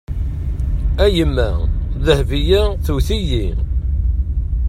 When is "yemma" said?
1.15-1.49